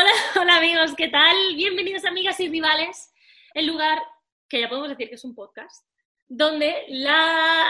[0.00, 1.36] Hola, hola amigos, ¿qué tal?
[1.56, 3.12] Bienvenidos amigas y rivales,
[3.52, 3.98] el lugar
[4.48, 5.84] que ya podemos decir que es un podcast,
[6.26, 7.66] donde la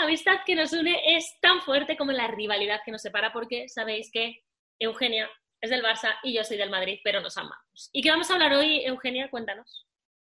[0.00, 4.10] amistad que nos une es tan fuerte como la rivalidad que nos separa, porque sabéis
[4.12, 4.44] que
[4.78, 5.28] Eugenia
[5.60, 7.90] es del Barça y yo soy del Madrid, pero nos amamos.
[7.92, 9.28] ¿Y qué vamos a hablar hoy, Eugenia?
[9.28, 9.88] Cuéntanos.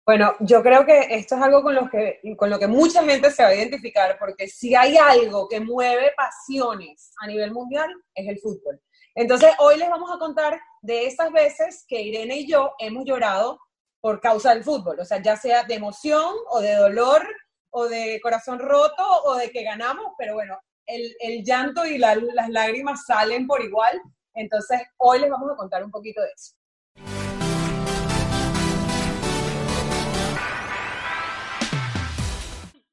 [0.05, 3.31] Bueno, yo creo que esto es algo con lo, que, con lo que mucha gente
[3.31, 8.29] se va a identificar, porque si hay algo que mueve pasiones a nivel mundial, es
[8.29, 8.79] el fútbol.
[9.17, 13.59] Entonces, hoy les vamos a contar de esas veces que Irene y yo hemos llorado
[14.00, 17.27] por causa del fútbol, o sea, ya sea de emoción o de dolor
[17.71, 22.18] o de corazón roto o de que ganamos, pero bueno, el, el llanto y las
[22.50, 24.01] lágrimas salen por igual.
[24.33, 26.55] Entonces, hoy les vamos a contar un poquito de eso.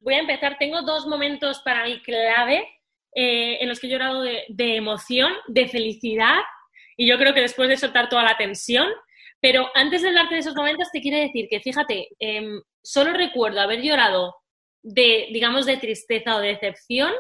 [0.01, 0.59] voy a empezar.
[0.59, 2.63] Tengo dos momentos para mí clave
[3.15, 6.41] eh, en los que he llorado de, emoción, de felicidad,
[6.97, 8.89] y yo creo que después de soltar toda la tensión.
[9.41, 13.61] Pero antes de hablarte de esos momentos, te quiero decir que, fíjate, em, solo recuerdo
[13.61, 14.37] haber llorado
[14.83, 17.13] de, digamos, de tristeza o de decepción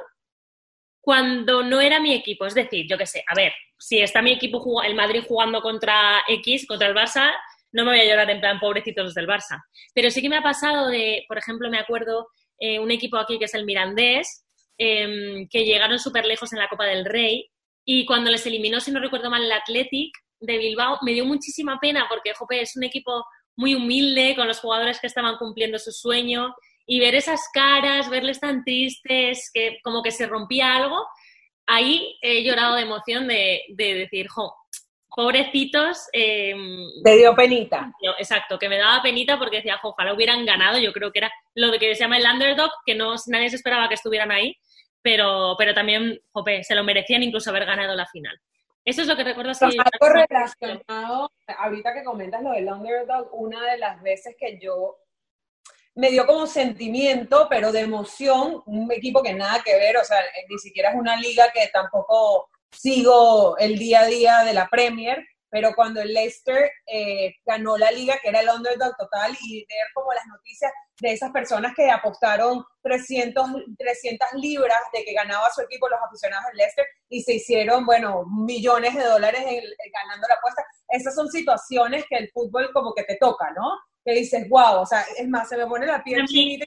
[1.00, 2.46] cuando no era mi equipo.
[2.46, 6.22] Es decir, yo qué sé, a ver, si está mi equipo, el Madrid jugando contra
[6.26, 7.30] X, contra el Barça,
[7.72, 9.62] no me voy a llorar en plan pobrecitos del Barça.
[9.92, 13.38] Pero sí que me ha pasado de, por ejemplo, me acuerdo eh, un equipo aquí
[13.38, 14.46] que es el Mirandés,
[14.78, 17.50] em, que llegaron súper lejos en la Copa del Rey
[17.84, 21.78] y cuando les eliminó, si no recuerdo mal, el Athletic de Bilbao, me dio muchísima
[21.80, 23.24] pena porque, jope, es un equipo
[23.56, 26.54] muy humilde con los jugadores que estaban cumpliendo su sueño
[26.86, 31.06] y ver esas caras, verles tan tristes, que como que se rompía algo,
[31.66, 34.54] ahí he llorado de emoción de, de decir, jo,
[35.14, 36.08] pobrecitos.
[36.12, 36.54] Eh,
[37.02, 37.92] Te dio penita.
[38.18, 40.78] Exacto, que me daba penita porque decía, ojalá hubieran ganado.
[40.78, 43.88] Yo creo que era lo que se llama el underdog, que no nadie se esperaba
[43.88, 44.56] que estuvieran ahí,
[45.04, 48.40] pero, pero también, jope, se lo merecían incluso haber ganado la final.
[48.82, 49.64] Eso es lo que recuerdo así.
[49.64, 54.96] Algo relacionado, ahorita que comentas lo del underdog, una de las veces que yo
[55.94, 60.16] me dio como sentimiento, pero de emoción, un equipo que nada que ver, o sea,
[60.48, 65.22] ni siquiera es una liga que tampoco sigo el día a día de la Premier,
[65.54, 69.86] pero cuando el Leicester eh, ganó la liga, que era el underdog total, y ver
[69.94, 75.60] como las noticias de esas personas que apostaron 300, 300 libras de que ganaba su
[75.62, 80.64] equipo los aficionados del Leicester y se hicieron, bueno, millones de dólares ganando la apuesta.
[80.88, 83.78] Esas son situaciones que el fútbol como que te toca, ¿no?
[84.04, 86.66] Que dices, wow, o sea, es más, se me pone la piel chinita.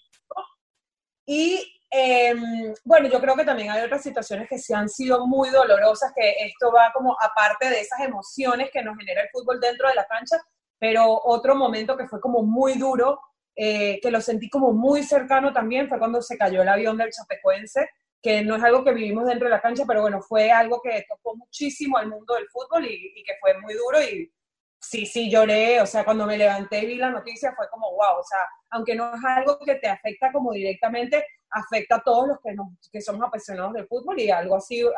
[1.26, 5.50] Y Em, bueno, yo creo que también hay otras situaciones que sí han sido muy
[5.50, 9.88] dolorosas, que esto va como aparte de esas emociones que nos genera el fútbol dentro
[9.88, 10.38] de la cancha,
[10.80, 13.20] pero otro momento que fue como muy duro,
[13.56, 17.12] eh, que lo sentí como muy cercano también, fue cuando se cayó el avión del
[17.12, 17.90] Chapecoense,
[18.22, 21.06] que no es algo que vivimos dentro de la cancha, pero bueno, fue algo que
[21.08, 24.30] tocó muchísimo al mundo del fútbol y, y que fue muy duro y
[24.80, 28.20] sí, sí lloré, o sea, cuando me levanté y vi la noticia fue como, wow,
[28.20, 28.40] o sea,
[28.72, 32.68] aunque no es algo que te afecta como directamente, afecta a todos los que, nos,
[32.92, 34.92] que somos apasionados del fútbol y algo así, o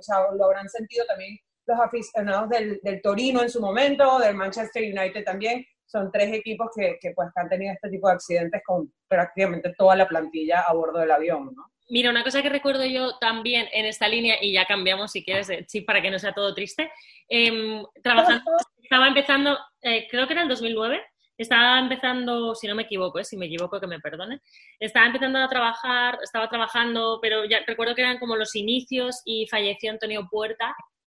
[0.00, 4.82] sea, lo habrán sentido también los aficionados del, del, Torino en su momento, del Manchester
[4.82, 8.92] United también, son tres equipos que, que, pues, han tenido este tipo de accidentes con
[9.06, 11.72] prácticamente toda la plantilla a bordo del avión, ¿no?
[11.88, 15.48] Mira, una cosa que recuerdo yo también en esta línea, y ya cambiamos si quieres
[15.48, 16.90] de chip para que no sea todo triste,
[17.28, 18.50] eh, trabajando,
[18.92, 21.00] estaba empezando, eh, creo que era el 2009,
[21.38, 24.40] estaba empezando, si no me equivoco, eh, si me equivoco que me perdone,
[24.78, 29.46] estaba empezando a trabajar, estaba trabajando, pero ya recuerdo que eran como los inicios y
[29.50, 30.76] falleció Antonio Puerta.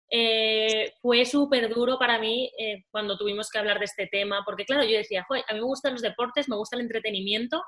[0.07, 4.65] Eh, fue súper duro para mí eh, cuando tuvimos que hablar de este tema, porque
[4.65, 7.63] claro, yo decía, a mí me gustan los deportes, me gusta el entretenimiento,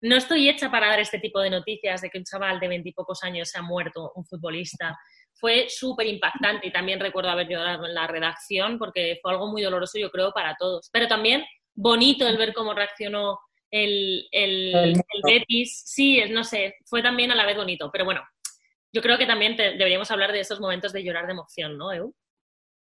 [0.00, 3.24] no estoy hecha para dar este tipo de noticias de que un chaval de veintipocos
[3.24, 4.96] años se ha muerto, un futbolista.
[5.38, 9.62] Fue súper impactante y también recuerdo haber llorado en la redacción porque fue algo muy
[9.62, 10.88] doloroso, yo creo, para todos.
[10.92, 11.44] Pero también
[11.74, 13.38] bonito el ver cómo reaccionó
[13.70, 15.82] el, el, Betis.
[15.86, 17.90] Sí, no sé, fue también a la vez bonito.
[17.92, 18.22] Pero bueno,
[18.92, 22.14] yo creo que también deberíamos hablar de esos momentos de llorar de emoción, ¿no, Eu?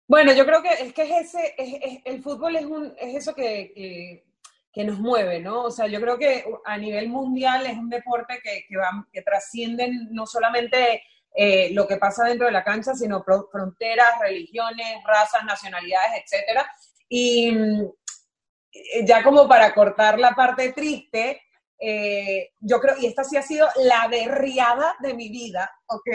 [0.07, 3.35] Bueno, yo creo que es que es ese, es, el fútbol es, un, es eso
[3.35, 4.23] que,
[4.71, 5.63] que, nos mueve, ¿no?
[5.63, 9.23] O sea, yo creo que a nivel mundial es un deporte que, que, va, que
[9.23, 11.03] trasciende no solamente
[11.37, 16.65] eh, lo que pasa dentro de la cancha, sino fronteras, religiones, razas, nacionalidades, etcétera.
[17.09, 17.49] Y,
[18.73, 21.43] eh, ya como para cortar la parte triste,
[21.79, 26.09] eh, yo creo, y esta sí ha sido la derriada de mi vida, ¿ok?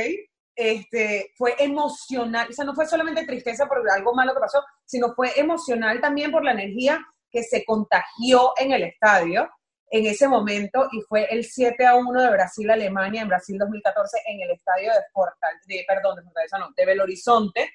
[0.56, 5.13] Este, fue emocional, o sea, no fue solamente tristeza por algo malo que pasó, sino
[5.16, 9.50] fue emocional también por la energía que se contagió en el estadio
[9.90, 14.42] en ese momento y fue el 7 a 1 de Brasil-Alemania en Brasil 2014 en
[14.42, 17.70] el estadio de Fortal, de, perdón, de Fortaleza no, de Belo Horizonte,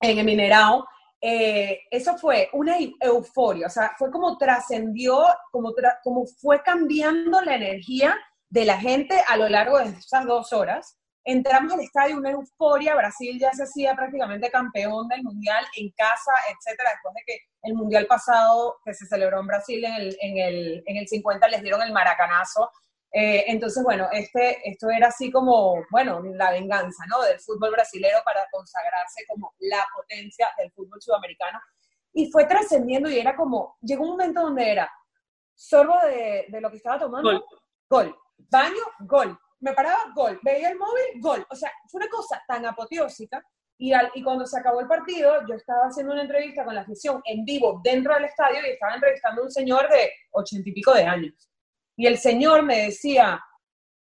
[0.00, 0.84] en el Minerao,
[1.20, 5.72] eh, eso fue una euforia, o sea, fue como trascendió, como,
[6.02, 10.98] como fue cambiando la energía de la gente a lo largo de esas dos horas.
[11.24, 16.32] Entramos al estadio, una euforia, Brasil ya se hacía prácticamente campeón del Mundial en casa,
[16.50, 20.38] etcétera, después de que el Mundial pasado que se celebró en Brasil en el, en
[20.38, 22.70] el, en el 50 les dieron el maracanazo.
[23.12, 27.22] Eh, entonces, bueno, este, esto era así como, bueno, la venganza, ¿no?
[27.22, 31.60] Del fútbol brasilero para consagrarse como la potencia del fútbol sudamericano.
[32.14, 34.90] Y fue trascendiendo y era como, llegó un momento donde era
[35.54, 37.44] sorbo de, de lo que estaba tomando, gol.
[37.88, 38.18] gol.
[38.50, 39.38] Baño, gol.
[39.62, 40.40] Me paraba, gol.
[40.42, 41.46] Veía el móvil, gol.
[41.48, 43.42] O sea, fue una cosa tan apoteósica.
[43.78, 46.82] Y, al, y cuando se acabó el partido, yo estaba haciendo una entrevista con la
[46.82, 50.72] afición en vivo dentro del estadio y estaba entrevistando a un señor de ochenta y
[50.72, 51.48] pico de años.
[51.96, 53.40] Y el señor me decía,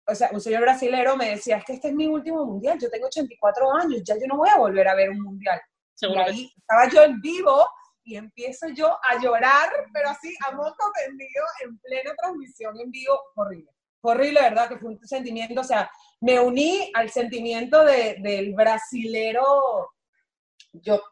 [0.06, 2.90] o sea, un señor brasilero me decía, es que este es mi último mundial, yo
[2.90, 5.60] tengo 84 años, ya yo no voy a volver a ver un mundial.
[6.00, 7.66] y ahí estaba yo en vivo
[8.02, 13.18] y empiezo yo a llorar, pero así a moco tendido, en plena transmisión en vivo,
[13.34, 13.73] horrible
[14.12, 14.68] horrible, ¿verdad?
[14.68, 15.90] Que fue un sentimiento, o sea,
[16.20, 19.92] me uní al sentimiento de, del brasilero,
[20.72, 21.02] yo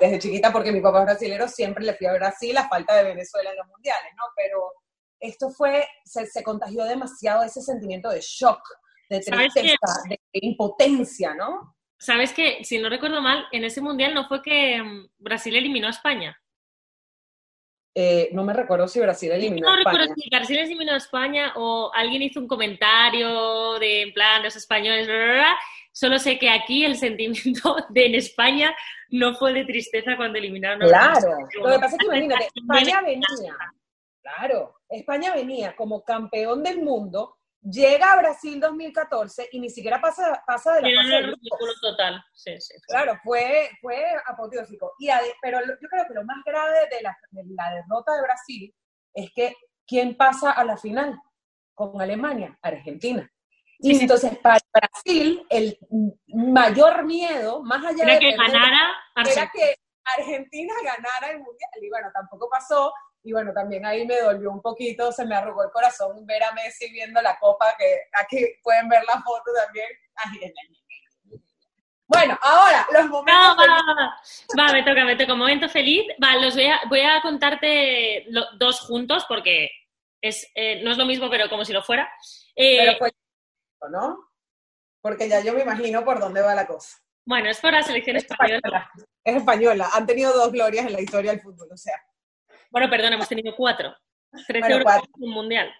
[0.00, 3.04] desde chiquita, porque mi papá es brasilero, siempre le fui a Brasil a falta de
[3.04, 4.24] Venezuela en los mundiales, ¿no?
[4.36, 4.72] Pero
[5.20, 8.60] esto fue, se, se contagió demasiado ese sentimiento de shock,
[9.08, 11.74] de tristeza, de impotencia, ¿no?
[11.98, 15.86] Sabes que, si no recuerdo mal, en ese mundial no fue que mm, Brasil eliminó
[15.86, 16.36] a España.
[17.94, 19.92] Eh, no me recuerdo si Brasil eliminó no a España.
[19.92, 24.42] No recuerdo si Brasil eliminó a España o alguien hizo un comentario de, en plan,
[24.42, 25.08] los españoles,
[25.94, 28.74] Solo sé que aquí el sentimiento de en España
[29.10, 33.02] no fue de tristeza cuando eliminaron a Claro, lo que pasa es que imagínate, España
[33.02, 33.26] venía,
[34.22, 40.42] claro, España venía como campeón del mundo llega a Brasil 2014 y ni siquiera pasa,
[40.46, 41.32] pasa de la fase
[41.80, 42.24] total,
[42.86, 44.92] Claro, fue, fue apoteósico.
[44.98, 45.08] Y
[45.40, 47.16] pero yo creo que lo más grave de la,
[47.70, 48.74] derrota de Brasil
[49.14, 49.54] es que
[49.86, 51.18] ¿quién pasa a la final
[51.74, 52.58] con Alemania?
[52.62, 53.30] Argentina.
[53.78, 55.76] Y entonces para Brasil el
[56.28, 58.92] mayor miedo, más allá de que ganara,
[59.28, 61.70] era que Argentina ganara el mundial.
[61.80, 62.92] Y bueno, tampoco pasó,
[63.24, 66.52] y bueno, también ahí me dolió un poquito, se me arrugó el corazón ver a
[66.52, 69.86] Messi viendo la copa, que aquí pueden ver la foto también.
[72.06, 73.66] Bueno, ahora, los momentos.
[74.58, 75.34] va, me toca, me toca.
[75.34, 76.04] Momento feliz.
[76.22, 78.26] Va, los voy a, voy a contarte
[78.58, 79.70] dos juntos porque
[80.20, 82.12] es, eh, no es lo mismo, pero como si lo fuera.
[82.54, 84.18] Eh, pero ¿no?
[85.00, 86.98] Porque ya yo me imagino por dónde va la cosa.
[87.24, 88.90] Bueno, es por la selección española.
[89.24, 89.88] Es española.
[89.94, 91.94] Han tenido dos glorias en la historia del fútbol, o sea.
[92.72, 93.94] Bueno, perdón, hemos tenido cuatro.
[94.46, 95.10] Trece bueno, cuatro.
[95.18, 95.70] un mundial.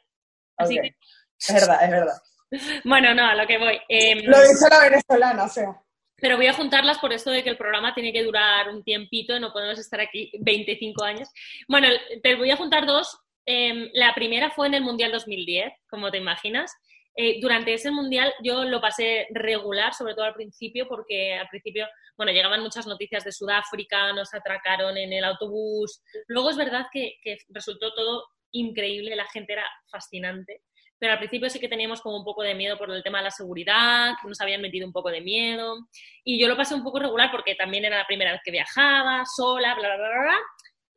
[0.58, 0.94] Así que...
[1.38, 2.22] Es verdad, es verdad.
[2.84, 3.80] Bueno, no, a lo que voy.
[3.88, 5.82] Eh, lo dice la venezolana, o sea.
[6.16, 9.40] Pero voy a juntarlas por esto de que el programa tiene que durar un tiempito,
[9.40, 11.30] no podemos estar aquí 25 años.
[11.66, 11.88] Bueno,
[12.22, 13.18] te voy a juntar dos.
[13.46, 16.72] Eh, la primera fue en el Mundial 2010, como te imaginas.
[17.14, 21.86] Eh, durante ese mundial yo lo pasé regular, sobre todo al principio, porque al principio,
[22.16, 26.02] bueno, llegaban muchas noticias de Sudáfrica, nos atracaron en el autobús.
[26.26, 27.16] Luego es verdad que,
[27.50, 30.62] resultó todo increíble, la gente era fascinante,
[30.98, 33.24] pero al principio sí que teníamos como un poco de miedo por el tema de
[33.24, 35.88] la seguridad, que nos habían metido un poco de miedo.
[36.24, 39.24] Y yo lo pasé un poco regular porque también era la primera vez que viajaba,
[39.26, 40.38] sola, bla, bla, bla, bla,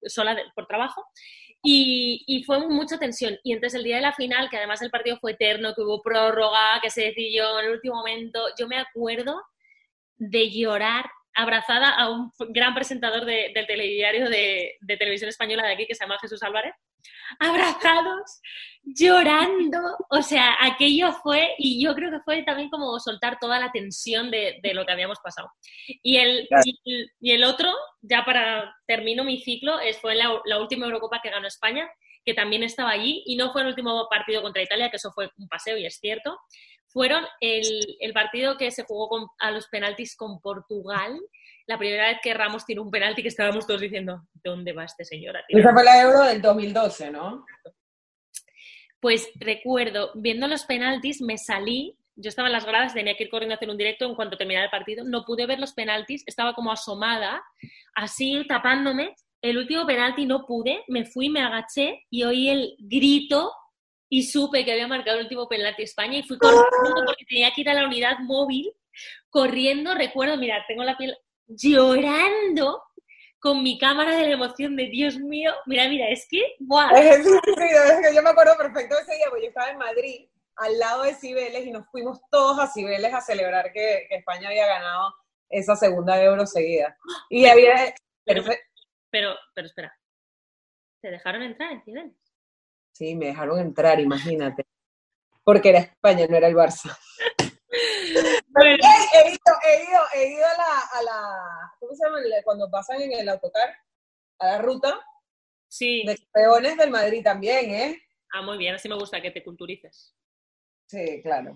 [0.08, 1.04] sola por trabajo.
[1.68, 3.38] Y, fue mucha tensión.
[3.44, 6.02] Y entonces el día de la final, que además el partido fue eterno, que hubo
[6.02, 9.42] prórroga, que se decidió en el último momento, yo me acuerdo
[10.18, 15.88] de llorar abrazada a un gran presentador del telediario de, de televisión española de aquí,
[15.88, 16.74] que se llama Jesús Álvarez,
[17.40, 18.42] abrazados,
[18.84, 19.80] llorando.
[20.10, 24.32] O sea, aquello fue, y yo creo que fue también como soltar toda la tensión
[24.32, 25.50] de, lo que habíamos pasado.
[26.04, 30.86] Y el, y, el otro, ya para termino mi ciclo, es, fue la, la última
[30.86, 31.90] Eurocopa que ganó España,
[32.24, 35.30] que también estaba allí, y no fue el último partido contra Italia, que eso fue
[35.38, 36.40] un paseo y es cierto.
[36.88, 41.20] Fueron el, el partido que se jugó a los penaltis con Portugal,
[41.68, 45.04] la primera vez que Ramos tiene un penalti que estábamos todos diciendo, ¿dónde va este
[45.04, 45.36] señor?
[45.48, 47.46] Esa fue la Euro del 2012, ¿no?
[49.00, 53.30] Pues recuerdo, viendo los penaltis, me salí, yo estaba en las gradas, tenía que ir
[53.30, 56.24] corriendo a hacer un directo en cuanto terminara el partido, no pude ver los penaltis,
[56.26, 57.44] estaba como asomada,
[57.96, 59.16] así tapándome.
[59.42, 63.52] El último penalti no pude, me fui, me agaché y oí el grito
[64.10, 67.62] y supe que había marcado el último penalti España y fui corriendo porque tenía que
[67.62, 68.72] ir a la unidad móvil
[69.30, 71.16] corriendo, recuerdo, mira, tengo la piel
[71.48, 72.82] llorando
[73.40, 76.90] con mi cámara de la emoción de Dios mío, mira, mira, es que, ¡buah!
[76.94, 81.04] Es, que yo me acuerdo perfecto ese día, porque yo estaba en Madrid, al lado
[81.04, 85.14] de Cibeles, y nos fuimos todos a Cibeles a celebrar que, España había ganado
[85.50, 86.98] esa segunda euro seguida.
[87.30, 87.94] Y había,
[88.26, 88.44] Pero,
[89.12, 89.96] pero, pero espera,
[91.02, 92.14] ¿te dejaron entrar en Cibeles?
[92.94, 94.66] Sí, me dejaron entrar, imagínate.
[95.44, 96.98] Porque era España, no era el Barça.
[98.58, 102.20] He, ido, he, ido, he ido a la, a la, ¿cómo se llama?
[102.44, 103.76] Cuando pasan en el autocar,
[104.40, 105.00] a la ruta.
[105.68, 106.04] Sí.
[106.06, 108.02] De peones del Madrid también, ¿eh?
[108.34, 110.16] Ah, muy bien, así me gusta que te culturices.
[110.88, 111.56] Sí, claro.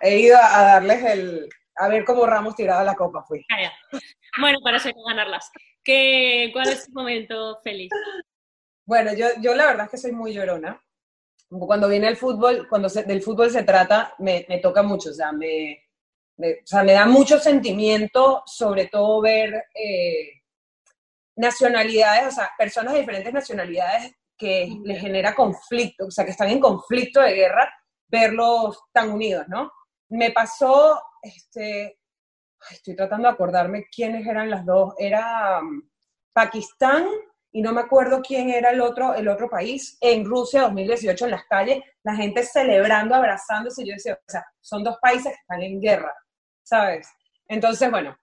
[0.00, 3.44] He ido a darles el, a ver cómo Ramos tiraba la copa, fui.
[4.38, 5.50] Bueno, para eso hay que ganarlas.
[5.82, 7.90] ¿Qué, ¿Cuál es tu momento feliz?
[8.84, 10.80] Bueno, yo, yo la verdad es que soy muy llorona.
[11.48, 15.32] Cuando viene el fútbol, cuando del fútbol se trata, me, me toca mucho, o sea,
[15.32, 15.85] me,
[16.38, 20.42] o sea, me da mucho sentimiento, sobre todo ver eh,
[21.36, 26.50] nacionalidades, o sea, personas de diferentes nacionalidades que les genera conflicto, o sea, que están
[26.50, 27.72] en conflicto de guerra,
[28.08, 29.72] verlos tan unidos, ¿no?
[30.10, 31.98] Me pasó, este,
[32.70, 35.82] estoy tratando de acordarme quiénes eran las dos, era um,
[36.32, 37.06] Pakistán
[37.50, 41.30] y no me acuerdo quién era el otro, el otro país, en Rusia 2018 en
[41.30, 45.62] las calles, la gente celebrando, abrazándose, yo decía, o sea, son dos países que están
[45.62, 46.12] en guerra,
[46.66, 47.08] ¿sabes?
[47.48, 48.18] Entonces, bueno,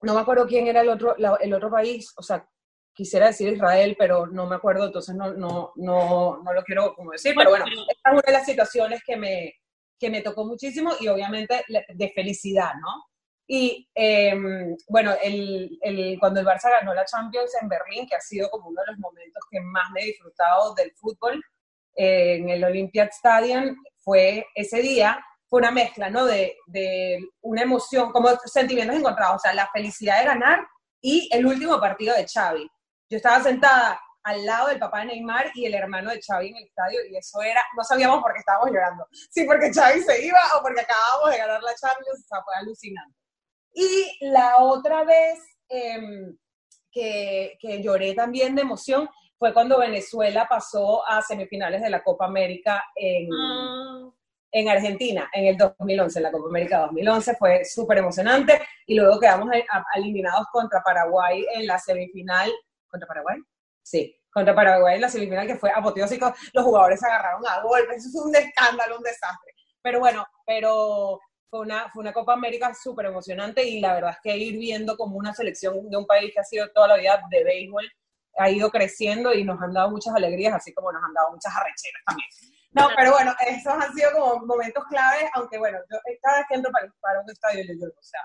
[0.00, 2.48] no me acuerdo quién era el otro, el otro país, o sea,
[2.94, 7.12] quisiera decir Israel, pero no me acuerdo, entonces no, no, no, no lo quiero como
[7.12, 9.54] decir, pero bueno, esta es una de las situaciones que me,
[9.98, 13.04] que me tocó muchísimo y obviamente de felicidad, ¿no?
[13.46, 18.20] Y em, bueno, el, el, cuando el Barça ganó la Champions en Berlín, que ha
[18.20, 21.42] sido como uno de los momentos que más me he disfrutado del fútbol,
[21.94, 25.22] eh, en el Olympic Stadium, fue ese día,
[25.52, 26.24] fue una mezcla, ¿no?
[26.24, 30.66] De, de una emoción, como sentimientos encontrados, o sea, la felicidad de ganar
[31.02, 32.66] y el último partido de Xavi.
[33.10, 36.56] Yo estaba sentada al lado del papá de Neymar y el hermano de Xavi en
[36.56, 40.24] el estadio y eso era, no sabíamos por qué estábamos llorando, si porque Xavi se
[40.24, 43.18] iba o porque acabábamos de ganar la Champions, o sea, fue alucinante.
[43.74, 46.34] Y la otra vez em,
[46.90, 49.06] que, que, lloré también de emoción
[49.38, 54.12] fue cuando Venezuela pasó a semifinales de la Copa América en, ah.
[54.52, 59.48] En Argentina, en el 2011, la Copa América 2011, fue súper emocionante y luego quedamos
[59.96, 62.52] eliminados contra Paraguay en la semifinal
[62.92, 63.38] ¿Contra Paraguay?
[63.82, 66.34] Sí, contra Paraguay en la semifinal que fue apoteósico.
[66.52, 69.54] Los jugadores se agarraron a golpes, eso es un escándalo, un desastre.
[69.80, 71.18] Pero bueno, pero
[71.48, 74.94] fue una, fue una Copa América súper emocionante y la verdad es que ir viendo
[74.98, 77.90] como una selección de un país que ha sido toda la vida de béisbol
[78.38, 81.52] ha ido creciendo y nos han dado muchas alegrías, así como nos han dado muchas
[81.54, 82.28] arrecheras también.
[82.72, 86.54] No, pero bueno, esos han sido como momentos claves, aunque bueno, yo cada vez que
[86.54, 88.20] entro para, para un estadio yo lloro, o sea,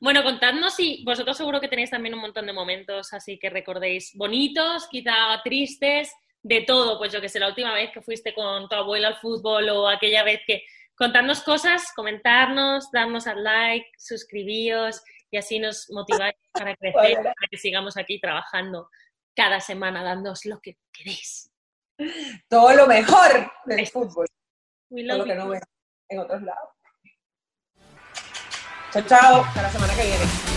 [0.00, 4.12] bueno, contadnos si vosotros seguro que tenéis también un montón de momentos así que recordéis
[4.16, 6.12] bonitos, quizá tristes,
[6.42, 9.16] de todo, pues yo que sé, la última vez que fuiste con tu abuela al
[9.16, 10.62] fútbol o aquella vez que
[10.96, 17.58] contadnos cosas, comentarnos, darnos al like, suscribíos y así nos motiváis para crecer, para que
[17.58, 18.88] sigamos aquí trabajando
[19.34, 21.50] cada semana, dándoos lo que queréis.
[22.48, 24.26] Todo lo mejor del fútbol.
[24.88, 25.62] Todo lo que no ves
[26.08, 26.70] en otros lados.
[28.92, 29.44] Chao, chao.
[29.44, 30.49] Hasta la semana que viene.